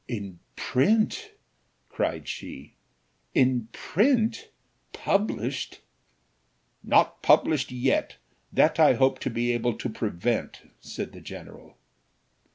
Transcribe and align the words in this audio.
"In 0.07 0.39
print!" 0.55 1.29
cried 1.87 2.27
she; 2.27 2.73
"In 3.35 3.67
print! 3.71 4.49
published!" 4.93 5.81
"Not 6.83 7.21
published 7.21 7.71
yet, 7.71 8.17
that 8.51 8.79
I 8.79 8.93
hope 8.95 9.19
to 9.19 9.29
be 9.29 9.51
able 9.51 9.77
to 9.77 9.89
prevent," 9.89 10.71
said 10.81 11.11
the 11.11 11.21
general. 11.21 11.77